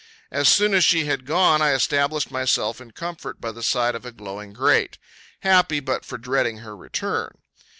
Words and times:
As 0.31 0.49
soon 0.49 0.73
as 0.73 0.83
she 0.83 1.05
had 1.05 1.27
gone, 1.27 1.61
I 1.61 1.73
established 1.73 2.31
myself 2.31 2.81
in 2.81 2.89
comfort 2.89 3.39
by 3.39 3.51
the 3.51 3.61
side 3.61 3.93
of 3.93 4.03
a 4.03 4.11
glowing 4.11 4.51
grate, 4.51 4.97
happy 5.41 5.79
but 5.79 6.05
for 6.05 6.17
dreading 6.17 6.57
her 6.57 6.75
return. 6.75 7.33